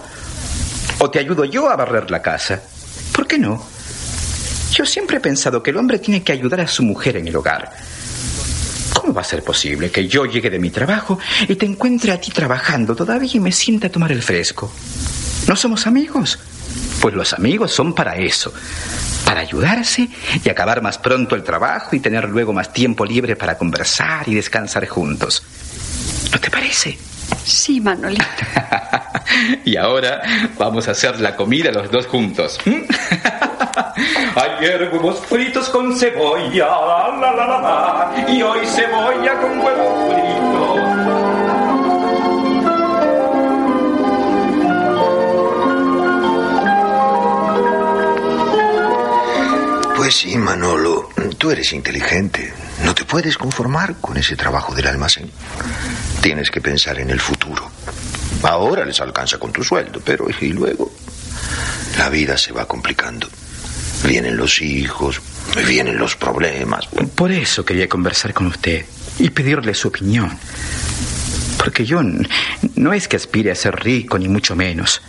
O 1.00 1.10
te 1.10 1.20
ayudo 1.20 1.46
yo 1.46 1.70
a 1.70 1.76
barrer 1.76 2.12
la 2.12 2.22
casa. 2.22 2.62
¿Por 3.14 3.26
qué 3.26 3.40
no? 3.40 3.66
Yo 4.79 4.86
siempre 4.86 5.17
he 5.17 5.19
pensado 5.19 5.62
que 5.62 5.71
el 5.71 5.77
hombre 5.77 6.00
tiene 6.00 6.24
que 6.24 6.31
ayudar 6.31 6.62
a 6.62 6.67
su 6.69 6.83
mujer 6.83 7.17
en 7.17 7.27
el 7.27 7.36
hogar. 7.36 7.69
¿Cómo 8.93 9.13
va 9.13 9.19
a 9.19 9.25
ser 9.25 9.43
posible 9.43 9.91
que 9.91 10.07
yo 10.07 10.24
llegue 10.25 10.50
de 10.50 10.57
mi 10.57 10.69
trabajo 10.69 11.19
y 11.50 11.55
te 11.55 11.65
encuentre 11.65 12.13
a 12.13 12.21
ti 12.21 12.31
trabajando 12.31 12.95
todavía 12.95 13.29
y 13.33 13.41
me 13.41 13.51
sienta 13.51 13.88
a 13.88 13.89
tomar 13.89 14.13
el 14.13 14.24
fresco? 14.24 14.71
¿No 15.50 15.57
somos 15.57 15.86
amigos? 15.86 16.39
Pues 17.01 17.13
los 17.13 17.33
amigos 17.33 17.74
son 17.74 17.93
para 17.93 18.15
eso, 18.15 18.53
para 19.25 19.41
ayudarse 19.41 20.07
y 20.41 20.48
acabar 20.48 20.81
más 20.81 20.98
pronto 20.98 21.36
el 21.36 21.43
trabajo 21.43 21.98
y 21.98 22.00
tener 22.00 22.29
luego 22.29 22.53
más 22.53 22.71
tiempo 22.71 23.03
libre 23.03 23.36
para 23.36 23.57
conversar 23.57 24.29
y 24.29 24.36
descansar 24.36 24.88
juntos. 24.88 25.43
¿No 26.31 26.39
te 26.39 26.50
parece? 26.50 26.98
Sí, 27.43 27.81
Manolito. 27.81 28.24
y 29.65 29.75
ahora 29.75 30.21
vamos 30.57 30.88
a 30.88 30.91
hacer 30.91 31.19
la 31.19 31.36
comida 31.36 31.69
los 31.69 31.91
dos 31.91 32.07
juntos. 32.07 32.57
Ayer 34.41 34.89
huevos 34.93 35.19
fritos 35.25 35.69
con 35.69 35.93
cebolla, 35.98 36.65
la, 36.65 37.12
la, 37.19 37.36
la, 37.36 37.60
la, 37.60 38.25
y 38.31 38.41
hoy 38.41 38.65
cebolla 38.67 39.38
con 39.41 39.60
huevos 39.60 40.13
fritos. 40.13 40.79
Pues 49.98 50.15
sí, 50.15 50.38
Manolo, 50.38 51.10
tú 51.38 51.51
eres 51.51 51.74
inteligente. 51.74 52.53
No 52.86 52.96
te 52.96 53.03
puedes 53.03 53.38
conformar 53.38 53.96
con 54.00 54.15
ese 54.15 54.38
trabajo 54.38 54.74
del 54.74 54.88
almacén. 54.88 55.29
Tienes 56.22 56.50
que 56.50 56.62
pensar 56.62 56.98
en 57.00 57.10
el 57.10 57.19
futuro. 57.19 57.69
Ahora 58.43 58.86
les 58.86 59.01
alcanza 59.01 59.38
con 59.38 59.51
tu 59.51 59.65
sueldo, 59.65 60.00
pero 60.05 60.27
y 60.39 60.48
luego 60.53 60.89
la 61.98 62.08
vida 62.08 62.38
se 62.38 62.53
va 62.53 62.65
complicando. 62.65 63.27
Vienen 64.03 64.38
los 64.38 64.62
hijos, 64.62 65.22
vienen 65.68 65.98
los 65.98 66.15
problemas. 66.15 66.88
Por 67.15 67.32
eso 67.32 67.65
quería 67.65 67.88
conversar 67.88 68.34
con 68.34 68.48
usted 68.48 68.86
y 69.20 69.29
pedirle 69.29 69.74
su 69.74 69.89
opinión. 69.89 70.38
Porque 71.58 71.86
yo 71.86 72.01
no 72.75 72.94
es 72.94 73.08
que 73.08 73.18
aspire 73.18 73.51
a 73.51 73.56
ser 73.56 73.75
rico, 73.75 74.18
ni 74.18 74.29
mucho 74.29 74.56
menos. 74.56 75.01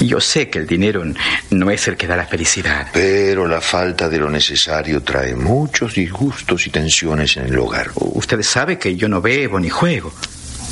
Yo 0.00 0.20
sé 0.20 0.48
que 0.48 0.58
el 0.58 0.66
dinero 0.66 1.04
no 1.50 1.70
es 1.70 1.86
el 1.86 1.96
que 1.96 2.06
da 2.06 2.16
la 2.16 2.26
felicidad. 2.26 2.88
Pero 2.92 3.46
la 3.46 3.60
falta 3.60 4.08
de 4.08 4.18
lo 4.18 4.28
necesario 4.28 5.02
trae 5.02 5.36
muchos 5.36 5.94
disgustos 5.94 6.66
y 6.66 6.70
tensiones 6.70 7.36
en 7.36 7.44
el 7.44 7.58
hogar. 7.58 7.90
Usted 7.94 8.42
sabe 8.42 8.78
que 8.78 8.96
yo 8.96 9.08
no 9.08 9.20
bebo 9.20 9.60
ni 9.60 9.68
juego. 9.68 10.12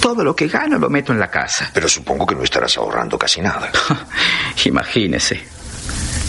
Todo 0.00 0.24
lo 0.24 0.34
que 0.34 0.48
gano 0.48 0.78
lo 0.78 0.88
meto 0.88 1.12
en 1.12 1.20
la 1.20 1.30
casa. 1.30 1.70
Pero 1.72 1.88
supongo 1.88 2.26
que 2.26 2.34
no 2.34 2.42
estarás 2.42 2.76
ahorrando 2.78 3.18
casi 3.18 3.40
nada. 3.40 3.70
Imagínese. 4.64 5.59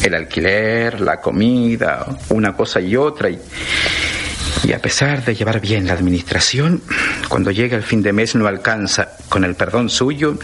El 0.03 0.15
alquiler, 0.15 0.99
la 1.01 1.21
comida, 1.21 2.05
una 2.29 2.55
cosa 2.55 2.79
y 2.81 2.95
otra. 2.95 3.29
Y, 3.29 3.39
y 4.63 4.73
a 4.73 4.79
pesar 4.79 5.23
de 5.23 5.35
llevar 5.35 5.59
bien 5.59 5.87
la 5.87 5.93
administración, 5.93 6.81
cuando 7.29 7.51
llega 7.51 7.77
el 7.77 7.83
fin 7.83 8.01
de 8.01 8.13
mes 8.13 8.35
no 8.35 8.47
alcanza, 8.47 9.09
con 9.29 9.43
el 9.43 9.55
perdón 9.55 9.89
suyo, 9.89 10.37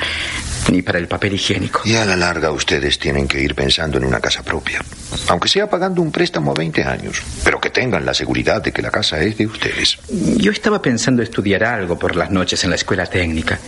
ni 0.71 0.81
para 0.81 0.99
el 0.99 1.07
papel 1.07 1.33
higiénico. 1.33 1.81
Y 1.85 1.95
a 1.95 2.05
la 2.05 2.15
larga 2.15 2.51
ustedes 2.51 2.99
tienen 2.99 3.27
que 3.27 3.41
ir 3.41 3.55
pensando 3.55 3.97
en 3.97 4.05
una 4.05 4.19
casa 4.19 4.43
propia. 4.43 4.81
Aunque 5.27 5.47
sea 5.47 5.69
pagando 5.69 6.01
un 6.01 6.11
préstamo 6.11 6.51
a 6.51 6.53
20 6.55 6.83
años. 6.83 7.21
Pero 7.43 7.59
que 7.59 7.69
tengan 7.69 8.05
la 8.05 8.13
seguridad 8.13 8.61
de 8.61 8.71
que 8.71 8.81
la 8.81 8.91
casa 8.91 9.19
es 9.21 9.37
de 9.37 9.45
ustedes. 9.45 9.97
Yo 10.09 10.51
estaba 10.51 10.81
pensando 10.81 11.21
estudiar 11.21 11.63
algo 11.63 11.97
por 11.97 12.15
las 12.15 12.31
noches 12.31 12.63
en 12.63 12.71
la 12.71 12.75
escuela 12.75 13.05
técnica. 13.05 13.59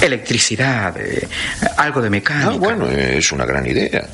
Electricidad, 0.00 0.96
eh, 0.98 1.28
algo 1.76 2.00
de 2.00 2.10
mecánica. 2.10 2.50
Ah, 2.50 2.56
bueno, 2.56 2.88
es 2.88 3.30
una 3.32 3.44
gran 3.44 3.66
idea. 3.66 4.06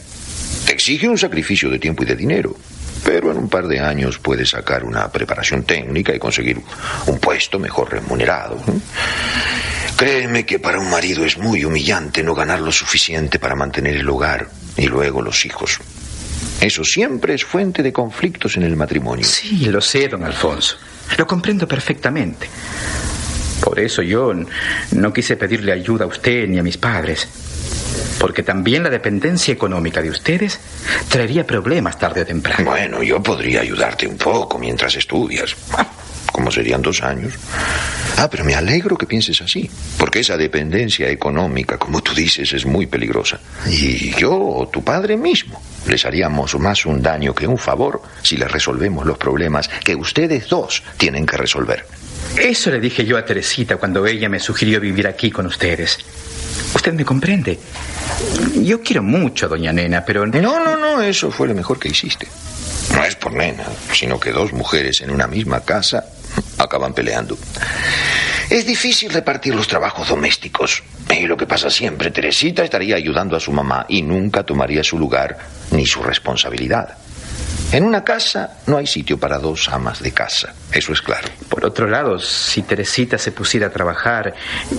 Te 0.68 0.74
exige 0.74 1.08
un 1.08 1.16
sacrificio 1.16 1.70
de 1.70 1.78
tiempo 1.78 2.02
y 2.02 2.06
de 2.06 2.14
dinero. 2.14 2.54
Pero 3.02 3.30
en 3.32 3.38
un 3.38 3.48
par 3.48 3.66
de 3.66 3.80
años 3.80 4.18
puedes 4.18 4.50
sacar 4.50 4.84
una 4.84 5.10
preparación 5.10 5.62
técnica 5.62 6.14
y 6.14 6.18
conseguir 6.18 6.60
un 7.06 7.18
puesto 7.18 7.58
mejor 7.58 7.90
remunerado. 7.90 8.56
¿eh? 8.56 8.78
Créeme 9.96 10.44
que 10.44 10.58
para 10.58 10.78
un 10.78 10.90
marido 10.90 11.24
es 11.24 11.38
muy 11.38 11.64
humillante 11.64 12.22
no 12.22 12.34
ganar 12.34 12.60
lo 12.60 12.70
suficiente 12.70 13.38
para 13.38 13.54
mantener 13.54 13.96
el 13.96 14.10
hogar 14.10 14.50
y 14.76 14.86
luego 14.88 15.22
los 15.22 15.46
hijos. 15.46 15.78
Eso 16.60 16.84
siempre 16.84 17.32
es 17.32 17.46
fuente 17.46 17.82
de 17.82 17.90
conflictos 17.90 18.58
en 18.58 18.64
el 18.64 18.76
matrimonio. 18.76 19.24
Sí, 19.24 19.64
lo 19.70 19.80
sé, 19.80 20.06
don 20.06 20.22
Alfonso. 20.22 20.76
Lo 21.16 21.26
comprendo 21.26 21.66
perfectamente. 21.66 22.46
Por 23.62 23.80
eso 23.80 24.02
yo 24.02 24.34
no 24.92 25.12
quise 25.14 25.38
pedirle 25.38 25.72
ayuda 25.72 26.04
a 26.04 26.08
usted 26.08 26.46
ni 26.46 26.58
a 26.58 26.62
mis 26.62 26.76
padres. 26.76 27.26
Porque 28.18 28.42
también 28.42 28.82
la 28.82 28.90
dependencia 28.90 29.52
económica 29.52 30.02
de 30.02 30.10
ustedes 30.10 30.58
traería 31.08 31.46
problemas 31.46 31.98
tarde 31.98 32.22
o 32.22 32.26
temprano. 32.26 32.70
Bueno, 32.70 33.02
yo 33.02 33.22
podría 33.22 33.60
ayudarte 33.60 34.06
un 34.06 34.16
poco 34.16 34.58
mientras 34.58 34.96
estudias. 34.96 35.54
¿Cómo 36.32 36.50
serían 36.50 36.82
dos 36.82 37.02
años? 37.02 37.34
Ah, 38.16 38.28
pero 38.30 38.44
me 38.44 38.54
alegro 38.54 38.96
que 38.96 39.06
pienses 39.06 39.40
así, 39.40 39.70
porque 39.96 40.20
esa 40.20 40.36
dependencia 40.36 41.08
económica, 41.08 41.78
como 41.78 42.00
tú 42.00 42.14
dices, 42.14 42.52
es 42.52 42.66
muy 42.66 42.86
peligrosa. 42.86 43.40
Y 43.66 44.14
yo 44.14 44.36
o 44.36 44.68
tu 44.68 44.82
padre 44.82 45.16
mismo 45.16 45.62
les 45.86 46.04
haríamos 46.04 46.58
más 46.58 46.84
un 46.86 47.00
daño 47.00 47.34
que 47.34 47.46
un 47.46 47.58
favor 47.58 48.02
si 48.22 48.36
les 48.36 48.50
resolvemos 48.50 49.06
los 49.06 49.18
problemas 49.18 49.68
que 49.84 49.94
ustedes 49.94 50.48
dos 50.48 50.82
tienen 50.96 51.26
que 51.26 51.36
resolver. 51.36 51.86
Eso 52.36 52.70
le 52.70 52.80
dije 52.80 53.04
yo 53.04 53.16
a 53.16 53.24
Teresita 53.24 53.76
cuando 53.76 54.06
ella 54.06 54.28
me 54.28 54.38
sugirió 54.38 54.80
vivir 54.80 55.06
aquí 55.06 55.30
con 55.30 55.46
ustedes. 55.46 55.98
Usted 56.78 56.92
me 56.92 57.04
comprende. 57.04 57.58
Yo 58.62 58.80
quiero 58.80 59.02
mucho 59.02 59.46
a 59.46 59.48
doña 59.48 59.72
Nena, 59.72 60.04
pero... 60.04 60.24
No, 60.26 60.60
no, 60.64 60.76
no, 60.76 61.02
eso 61.02 61.28
fue 61.32 61.48
lo 61.48 61.54
mejor 61.54 61.80
que 61.80 61.88
hiciste. 61.88 62.28
No 62.94 63.04
es 63.04 63.16
por 63.16 63.32
Nena, 63.32 63.64
sino 63.92 64.20
que 64.20 64.30
dos 64.30 64.52
mujeres 64.52 65.00
en 65.00 65.10
una 65.10 65.26
misma 65.26 65.58
casa 65.62 66.04
acaban 66.56 66.94
peleando. 66.94 67.36
Es 68.48 68.64
difícil 68.64 69.10
repartir 69.12 69.56
los 69.56 69.66
trabajos 69.66 70.08
domésticos. 70.08 70.84
Y 71.10 71.26
lo 71.26 71.36
que 71.36 71.48
pasa 71.48 71.68
siempre, 71.68 72.12
Teresita 72.12 72.62
estaría 72.62 72.94
ayudando 72.94 73.36
a 73.36 73.40
su 73.40 73.50
mamá 73.50 73.84
y 73.88 74.02
nunca 74.02 74.44
tomaría 74.44 74.84
su 74.84 75.00
lugar 75.00 75.36
ni 75.72 75.84
su 75.84 76.00
responsabilidad. 76.04 76.96
En 77.70 77.84
una 77.84 78.02
casa 78.02 78.58
no 78.66 78.78
hay 78.78 78.86
sitio 78.86 79.18
para 79.18 79.38
dos 79.38 79.68
amas 79.68 80.00
de 80.00 80.12
casa, 80.12 80.54
eso 80.72 80.92
es 80.94 81.02
claro. 81.02 81.28
Por 81.50 81.66
otro 81.66 81.86
lado, 81.86 82.18
si 82.18 82.62
Teresita 82.62 83.18
se 83.18 83.30
pusiera 83.30 83.66
a 83.66 83.70
trabajar 83.70 84.34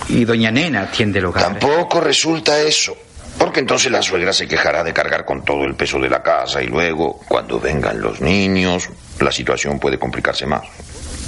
y 0.08 0.26
doña 0.26 0.50
Nena 0.50 0.82
atiende 0.82 1.20
el 1.20 1.26
hogar. 1.26 1.44
Tampoco 1.44 2.02
resulta 2.02 2.60
eso. 2.60 2.98
Porque 3.38 3.60
entonces 3.60 3.92
la 3.92 4.02
suegra 4.02 4.34
se 4.34 4.48
quejará 4.48 4.84
de 4.84 4.92
cargar 4.92 5.24
con 5.24 5.46
todo 5.46 5.64
el 5.66 5.76
peso 5.76 6.00
de 6.00 6.10
la 6.10 6.24
casa 6.24 6.64
y 6.64 6.68
luego, 6.68 7.20
cuando 7.28 7.60
vengan 7.60 8.02
los 8.02 8.20
niños, 8.22 8.90
la 9.20 9.32
situación 9.32 9.80
puede 9.80 10.00
complicarse 10.00 10.48
más. 10.48 10.64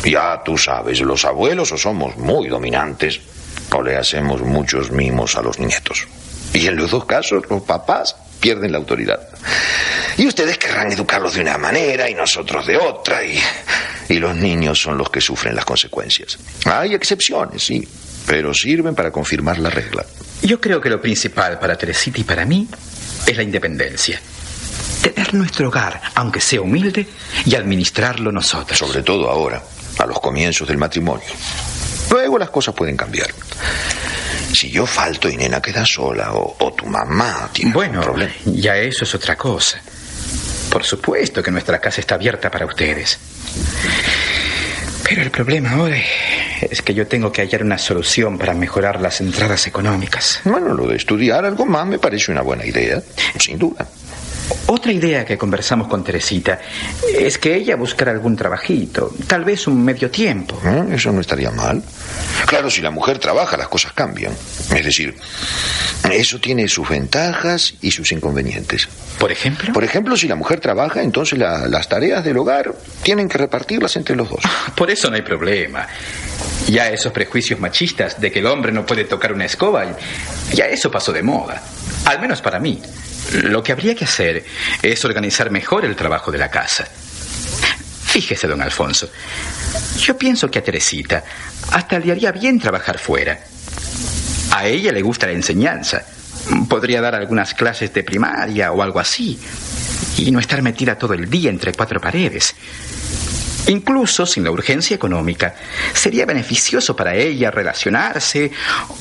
Ya 0.04 0.42
tú 0.44 0.58
sabes, 0.58 1.00
los 1.02 1.24
abuelos 1.26 1.72
o 1.72 1.78
somos 1.78 2.18
muy 2.18 2.50
dominantes 2.50 3.22
o 3.72 3.84
le 3.84 3.98
hacemos 3.98 4.42
muchos 4.42 4.92
mimos 4.92 5.36
a 5.36 5.44
los 5.44 5.60
nietos. 5.60 6.08
Y 6.54 6.66
en 6.66 6.76
los 6.76 6.92
dos 6.92 7.06
casos, 7.06 7.44
los 7.50 7.62
papás 7.62 8.16
pierden 8.42 8.72
la 8.72 8.80
autoridad. 8.80 9.20
Y 10.18 10.28
ustedes 10.28 10.58
querrán 10.58 10.92
educarlos 10.92 11.36
de 11.36 11.42
una 11.42 11.58
manera 11.58 12.10
y 12.10 12.14
nosotros 12.14 12.66
de 12.68 12.76
otra, 12.76 13.24
y, 13.24 13.40
y 14.10 14.20
los 14.20 14.36
niños 14.36 14.82
son 14.82 14.98
los 14.98 15.10
que 15.10 15.22
sufren 15.22 15.56
las 15.56 15.64
consecuencias. 15.64 16.38
Hay 16.66 16.94
excepciones, 16.94 17.64
sí, 17.64 17.88
pero 18.26 18.54
sirven 18.54 18.94
para 18.94 19.12
confirmar 19.12 19.60
la 19.60 19.70
regla. 19.70 20.06
Yo 20.42 20.60
creo 20.60 20.82
que 20.82 20.90
lo 20.90 21.00
principal 21.00 21.60
para 21.60 21.78
Teresita 21.78 22.20
y 22.20 22.24
para 22.24 22.46
mí 22.46 22.68
es 23.26 23.38
la 23.38 23.44
independencia. 23.44 24.20
Tener 25.02 25.34
nuestro 25.34 25.70
hogar, 25.70 26.02
aunque 26.16 26.42
sea 26.42 26.62
humilde, 26.62 27.08
y 27.46 27.56
administrarlo 27.56 28.32
nosotros. 28.32 28.78
Sobre 28.78 29.04
todo 29.04 29.30
ahora, 29.30 29.64
a 29.98 30.06
los 30.06 30.20
comienzos 30.20 30.68
del 30.68 30.78
matrimonio. 30.78 31.26
Luego 32.10 32.38
las 32.38 32.50
cosas 32.50 32.76
pueden 32.76 32.98
cambiar. 32.98 33.30
Si 34.62 34.70
yo 34.70 34.86
falto 34.86 35.28
y 35.28 35.36
nena 35.38 35.60
queda 35.60 35.84
sola, 35.84 36.34
o, 36.36 36.72
tu 36.74 36.86
mamá 36.86 37.50
tiene 37.52 37.74
bueno, 37.74 38.00
problema. 38.00 38.32
ya 38.46 38.78
eso 38.78 39.06
es 39.06 39.16
otra 39.16 39.36
cosa. 39.36 39.82
Por 40.70 40.84
supuesto 40.84 41.42
que 41.42 41.50
nuestra 41.50 41.80
casa 41.80 42.00
está 42.00 42.14
abierta 42.14 42.52
para 42.52 42.68
ustedes. 42.68 43.18
Pero 45.04 45.24
el 45.24 45.32
problema 45.32 45.72
ahora 45.72 45.98
es 46.62 46.80
que 46.84 46.94
yo 46.94 47.08
tengo 47.08 47.32
que 47.32 47.42
hallar 47.42 47.64
una 47.64 47.80
solución 47.80 48.38
para 48.38 48.54
mejorar 48.54 49.02
las 49.02 49.20
entradas 49.20 49.66
económicas. 49.66 50.42
Bueno, 50.44 50.76
lo 50.76 50.86
de 50.86 50.98
estudiar 50.98 51.44
algo 51.44 51.66
más 51.66 51.88
me 51.88 51.98
parece 51.98 52.32
una 52.32 52.42
buena 52.42 52.64
idea, 52.64 53.02
sin 53.40 53.58
duda. 53.58 53.88
Otra 54.68 54.92
idea 54.92 55.26
que 55.26 55.40
conversamos 55.40 55.88
con 55.88 56.04
Teresita 56.04 56.60
es 57.18 57.40
que 57.40 57.56
ella 57.56 57.76
buscara 57.78 58.12
algún 58.12 58.36
trabajito, 58.36 59.12
tal 59.26 59.44
vez 59.44 59.66
un 59.66 59.84
medio 59.84 60.12
tiempo. 60.12 60.62
¿Eh? 60.64 60.94
Eso 60.94 61.12
no 61.12 61.22
estaría 61.22 61.50
mal. 61.50 61.82
Claro, 62.52 62.70
si 62.70 62.82
la 62.82 62.92
mujer 62.92 63.18
trabaja, 63.18 63.56
las 63.56 63.70
cosas 63.70 63.94
cambian. 63.94 64.34
Es 64.76 64.84
decir, 64.84 65.16
eso 66.12 66.38
tiene 66.42 66.68
sus 66.68 66.90
ventajas 66.90 67.76
y 67.80 67.92
sus 67.92 68.12
inconvenientes. 68.12 68.90
¿Por 69.18 69.32
ejemplo? 69.32 69.72
Por 69.72 69.86
ejemplo, 69.86 70.18
si 70.18 70.28
la 70.28 70.36
mujer 70.36 70.60
trabaja, 70.60 71.02
entonces 71.02 71.40
la- 71.40 71.70
las 71.70 71.88
tareas 71.88 72.26
del 72.26 72.38
hogar 72.38 72.76
tienen 73.04 73.30
que 73.30 73.38
repartirlas 73.38 73.96
entre 73.96 74.18
los 74.18 74.30
dos. 74.30 74.42
Por 74.76 74.92
eso 74.92 75.10
no 75.10 75.16
hay 75.16 75.22
problema. 75.22 75.88
Ya 76.68 76.90
esos 76.90 77.14
prejuicios 77.14 77.58
machistas 77.58 78.20
de 78.20 78.30
que 78.34 78.40
el 78.40 78.48
hombre 78.48 78.74
no 78.74 78.86
puede 78.86 79.06
tocar 79.06 79.32
una 79.32 79.46
escoba, 79.46 79.86
ya 80.52 80.66
eso 80.66 80.92
pasó 80.92 81.14
de 81.14 81.24
moda. 81.24 81.64
Al 82.04 82.20
menos 82.20 82.42
para 82.42 82.60
mí. 82.60 82.82
Lo 83.44 83.64
que 83.64 83.72
habría 83.72 83.96
que 83.96 84.04
hacer 84.04 84.44
es 84.82 85.06
organizar 85.06 85.52
mejor 85.52 85.86
el 85.86 85.96
trabajo 85.96 86.34
de 86.34 86.38
la 86.38 86.52
casa. 86.52 86.86
Fíjese, 88.12 88.46
don 88.46 88.62
Alfonso. 88.62 89.10
Yo 89.98 90.18
pienso 90.18 90.52
que 90.52 90.60
a 90.60 90.62
Teresita 90.62 91.24
hasta 91.72 91.98
le 91.98 92.12
haría 92.12 92.34
bien 92.34 92.60
trabajar 92.60 93.00
fuera. 93.00 93.40
A 94.52 94.68
ella 94.68 94.92
le 94.92 95.02
gusta 95.02 95.28
la 95.28 95.32
enseñanza. 95.32 96.04
Podría 96.68 97.00
dar 97.00 97.16
algunas 97.16 97.54
clases 97.54 97.94
de 97.94 98.04
primaria 98.04 98.74
o 98.74 98.84
algo 98.84 99.00
así. 99.00 99.40
Y 100.18 100.30
no 100.30 100.42
estar 100.42 100.62
metida 100.62 100.98
todo 100.98 101.14
el 101.14 101.30
día 101.30 101.50
entre 101.50 101.72
cuatro 101.72 102.02
paredes. 102.02 102.54
Incluso 103.68 104.26
sin 104.26 104.44
la 104.44 104.52
urgencia 104.52 104.96
económica, 104.96 105.56
sería 105.94 106.26
beneficioso 106.26 106.96
para 106.96 107.16
ella 107.16 107.52
relacionarse 107.52 108.52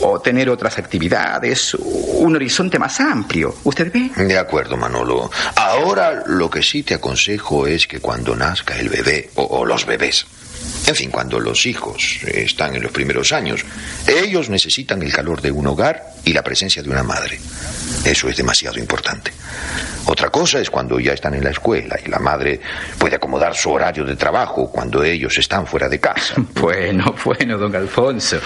o 0.00 0.20
tener 0.20 0.50
otras 0.50 0.78
actividades, 0.78 1.74
un 1.74 2.36
horizonte 2.36 2.78
más 2.78 3.00
amplio. 3.00 3.54
¿Usted 3.64 3.92
ve? 3.92 4.10
De 4.16 4.38
acuerdo, 4.38 4.76
Manolo. 4.76 5.30
Ahora 5.56 6.22
lo 6.26 6.50
que 6.50 6.62
sí 6.62 6.82
te 6.82 6.94
aconsejo 6.94 7.66
es 7.66 7.86
que 7.86 8.00
cuando 8.00 8.36
nazca 8.36 8.78
el 8.78 8.88
bebé 8.88 9.30
o, 9.36 9.64
los 9.64 9.86
bebés, 9.86 10.26
en 10.86 10.94
fin, 10.94 11.10
cuando 11.10 11.38
los 11.38 11.66
hijos 11.66 12.20
están 12.26 12.74
en 12.74 12.82
los 12.82 12.90
primeros 12.90 13.32
años, 13.32 13.64
ellos 14.06 14.48
necesitan 14.48 15.02
el 15.02 15.12
calor 15.12 15.40
de 15.40 15.50
un 15.52 15.66
hogar 15.66 16.02
y 16.24 16.32
la 16.32 16.42
presencia 16.42 16.82
de 16.82 16.90
una 16.90 17.02
madre. 17.02 17.38
Eso 18.04 18.28
es 18.28 18.36
demasiado 18.36 18.78
importante. 18.78 19.30
Otra 20.06 20.30
cosa 20.30 20.58
es 20.58 20.70
cuando 20.70 20.98
ya 20.98 21.12
están 21.12 21.34
en 21.34 21.44
la 21.44 21.50
escuela 21.50 21.96
y 22.04 22.08
la 22.08 22.18
madre 22.18 22.60
puede 22.98 23.16
acomodar 23.16 23.54
su 23.54 23.70
horario 23.70 24.04
de 24.04 24.16
trabajo 24.16 24.70
cuando 24.70 25.04
ellos 25.04 25.36
están 25.38 25.66
fuera 25.66 25.88
de 25.88 26.00
casa. 26.00 26.34
Bueno, 26.60 27.14
bueno, 27.24 27.56
don 27.56 27.74
Alfonso. 27.74 28.38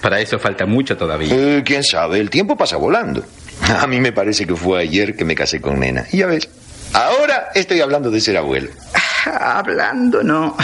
Para 0.00 0.20
eso 0.20 0.38
falta 0.38 0.66
mucho 0.66 0.96
todavía. 0.96 1.32
Eh, 1.34 1.62
¿Quién 1.64 1.84
sabe? 1.84 2.18
El 2.18 2.28
tiempo 2.30 2.56
pasa 2.56 2.76
volando. 2.76 3.24
A 3.68 3.86
mí 3.86 4.00
me 4.00 4.12
parece 4.12 4.46
que 4.46 4.56
fue 4.56 4.82
ayer 4.82 5.14
que 5.14 5.24
me 5.24 5.34
casé 5.34 5.60
con 5.60 5.78
Nena. 5.78 6.04
Y 6.10 6.18
ya 6.18 6.26
ves, 6.26 6.48
ahora 6.92 7.50
estoy 7.54 7.80
hablando 7.80 8.10
de 8.10 8.20
ser 8.20 8.36
abuelo. 8.36 8.70
Hablando, 9.24 10.22
no. 10.22 10.56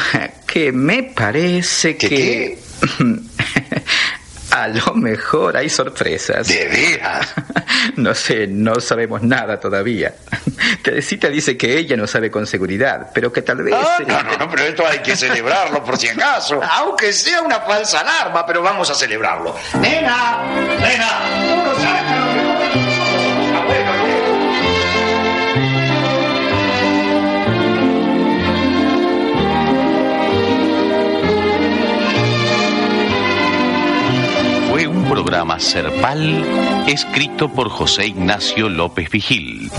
Que 0.56 0.72
me 0.72 1.02
parece 1.02 1.98
¿Que 1.98 2.08
que. 2.08 2.58
A 4.52 4.68
lo 4.68 4.94
mejor 4.94 5.54
hay 5.54 5.68
sorpresas. 5.68 6.48
¿De 6.48 6.66
veras? 6.66 7.34
No 7.96 8.14
sé, 8.14 8.46
no 8.46 8.80
sabemos 8.80 9.22
nada 9.22 9.60
todavía. 9.60 10.14
Teresita 10.82 11.28
dice 11.28 11.56
que 11.58 11.76
ella 11.76 11.96
no 11.96 12.06
sabe 12.06 12.30
con 12.30 12.46
seguridad, 12.46 13.10
pero 13.14 13.30
que 13.32 13.42
tal 13.42 13.58
vez. 13.58 13.74
Ah, 13.76 13.98
no, 14.06 14.22
no, 14.22 14.36
no, 14.38 14.50
pero 14.50 14.64
esto 14.64 14.86
hay 14.86 15.00
que 15.00 15.14
celebrarlo 15.14 15.84
por 15.84 15.98
si 15.98 16.08
acaso. 16.08 16.60
Aunque 16.62 17.12
sea 17.12 17.42
una 17.42 17.60
falsa 17.60 18.00
alarma, 18.00 18.46
pero 18.46 18.62
vamos 18.62 18.90
a 18.90 18.94
celebrarlo. 18.94 19.54
¡Nena! 19.78 20.42
¡Nena! 20.80 21.08
¡Uno 21.52 21.74
saca! 21.74 22.25
Programa 35.56 35.60
Serpal 35.60 36.44
escrito 36.86 37.48
por 37.48 37.68
José 37.68 38.06
Ignacio 38.06 38.68
López 38.68 39.10
Vigil. 39.10 39.70